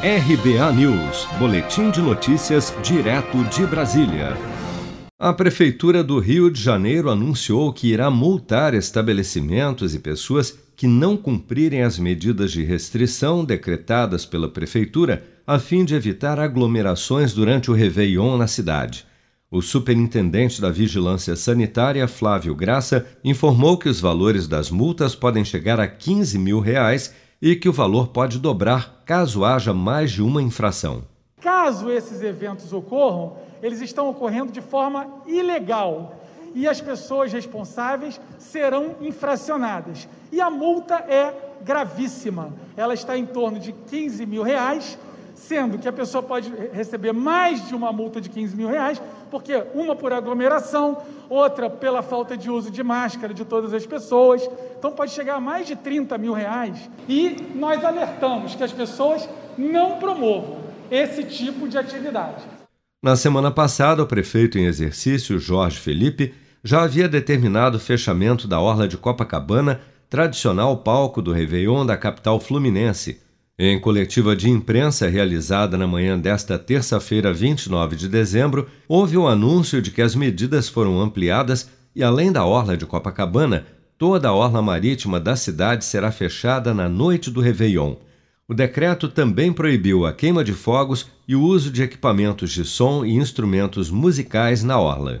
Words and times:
RBA 0.00 0.72
News, 0.74 1.26
Boletim 1.40 1.90
de 1.90 2.00
Notícias, 2.00 2.72
direto 2.84 3.42
de 3.46 3.66
Brasília. 3.66 4.36
A 5.18 5.32
Prefeitura 5.32 6.04
do 6.04 6.20
Rio 6.20 6.52
de 6.52 6.62
Janeiro 6.62 7.10
anunciou 7.10 7.72
que 7.72 7.88
irá 7.88 8.08
multar 8.08 8.74
estabelecimentos 8.74 9.96
e 9.96 9.98
pessoas 9.98 10.56
que 10.76 10.86
não 10.86 11.16
cumprirem 11.16 11.82
as 11.82 11.98
medidas 11.98 12.52
de 12.52 12.62
restrição 12.62 13.44
decretadas 13.44 14.24
pela 14.24 14.48
Prefeitura 14.48 15.24
a 15.44 15.58
fim 15.58 15.84
de 15.84 15.96
evitar 15.96 16.38
aglomerações 16.38 17.34
durante 17.34 17.68
o 17.68 17.74
Réveillon 17.74 18.36
na 18.36 18.46
cidade. 18.46 19.04
O 19.50 19.60
superintendente 19.60 20.60
da 20.60 20.70
Vigilância 20.70 21.34
Sanitária, 21.34 22.06
Flávio 22.06 22.54
Graça, 22.54 23.04
informou 23.24 23.76
que 23.76 23.88
os 23.88 23.98
valores 23.98 24.46
das 24.46 24.70
multas 24.70 25.16
podem 25.16 25.44
chegar 25.44 25.80
a 25.80 25.88
15 25.88 26.38
mil 26.38 26.60
reais 26.60 27.12
e 27.40 27.54
que 27.54 27.68
o 27.68 27.72
valor 27.72 28.08
pode 28.08 28.38
dobrar 28.38 29.02
caso 29.04 29.44
haja 29.44 29.72
mais 29.72 30.10
de 30.10 30.22
uma 30.22 30.42
infração. 30.42 31.02
Caso 31.40 31.90
esses 31.90 32.20
eventos 32.22 32.72
ocorram, 32.72 33.36
eles 33.62 33.80
estão 33.80 34.08
ocorrendo 34.08 34.52
de 34.52 34.60
forma 34.60 35.08
ilegal 35.26 36.16
e 36.54 36.66
as 36.66 36.80
pessoas 36.80 37.32
responsáveis 37.32 38.20
serão 38.38 38.96
infracionadas. 39.00 40.08
E 40.32 40.40
a 40.40 40.50
multa 40.50 40.96
é 40.96 41.32
gravíssima. 41.62 42.52
Ela 42.76 42.94
está 42.94 43.16
em 43.16 43.26
torno 43.26 43.58
de 43.58 43.72
15 43.72 44.26
mil 44.26 44.42
reais, 44.42 44.98
sendo 45.38 45.78
que 45.78 45.88
a 45.88 45.92
pessoa 45.92 46.22
pode 46.22 46.52
receber 46.72 47.12
mais 47.12 47.66
de 47.68 47.74
uma 47.74 47.92
multa 47.92 48.20
de 48.20 48.28
15 48.28 48.56
mil 48.56 48.68
reais, 48.68 49.00
porque 49.30 49.64
uma 49.74 49.94
por 49.94 50.12
aglomeração, 50.12 50.98
outra 51.28 51.70
pela 51.70 52.02
falta 52.02 52.36
de 52.36 52.50
uso 52.50 52.70
de 52.70 52.82
máscara 52.82 53.32
de 53.32 53.44
todas 53.44 53.72
as 53.72 53.86
pessoas. 53.86 54.48
Então 54.78 54.92
pode 54.92 55.12
chegar 55.12 55.36
a 55.36 55.40
mais 55.40 55.66
de 55.66 55.76
30 55.76 56.18
mil 56.18 56.32
reais. 56.32 56.90
E 57.08 57.36
nós 57.54 57.84
alertamos 57.84 58.54
que 58.54 58.64
as 58.64 58.72
pessoas 58.72 59.28
não 59.56 59.98
promovam 59.98 60.58
esse 60.90 61.24
tipo 61.24 61.68
de 61.68 61.78
atividade. 61.78 62.44
Na 63.02 63.14
semana 63.14 63.50
passada, 63.50 64.02
o 64.02 64.06
prefeito 64.06 64.58
em 64.58 64.64
exercício, 64.64 65.38
Jorge 65.38 65.78
Felipe, 65.78 66.34
já 66.64 66.82
havia 66.82 67.08
determinado 67.08 67.76
o 67.76 67.80
fechamento 67.80 68.48
da 68.48 68.60
Orla 68.60 68.88
de 68.88 68.96
Copacabana, 68.96 69.80
tradicional 70.10 70.76
palco 70.78 71.22
do 71.22 71.32
Réveillon 71.32 71.86
da 71.86 71.96
capital 71.96 72.40
fluminense. 72.40 73.20
Em 73.60 73.76
coletiva 73.80 74.36
de 74.36 74.48
imprensa 74.48 75.08
realizada 75.08 75.76
na 75.76 75.84
manhã 75.84 76.16
desta 76.16 76.56
terça-feira, 76.56 77.32
29 77.32 77.96
de 77.96 78.08
dezembro, 78.08 78.68
houve 78.86 79.16
o 79.16 79.26
anúncio 79.26 79.82
de 79.82 79.90
que 79.90 80.00
as 80.00 80.14
medidas 80.14 80.68
foram 80.68 81.00
ampliadas 81.00 81.68
e, 81.92 82.04
além 82.04 82.30
da 82.30 82.44
Orla 82.44 82.76
de 82.76 82.86
Copacabana, 82.86 83.66
toda 83.98 84.28
a 84.28 84.32
orla 84.32 84.62
marítima 84.62 85.18
da 85.18 85.34
cidade 85.34 85.84
será 85.84 86.12
fechada 86.12 86.72
na 86.72 86.88
noite 86.88 87.32
do 87.32 87.40
Réveillon. 87.40 87.96
O 88.46 88.54
decreto 88.54 89.08
também 89.08 89.52
proibiu 89.52 90.06
a 90.06 90.12
queima 90.12 90.44
de 90.44 90.52
fogos 90.52 91.08
e 91.26 91.34
o 91.34 91.42
uso 91.42 91.72
de 91.72 91.82
equipamentos 91.82 92.52
de 92.52 92.64
som 92.64 93.04
e 93.04 93.16
instrumentos 93.16 93.90
musicais 93.90 94.62
na 94.62 94.78
orla. 94.78 95.20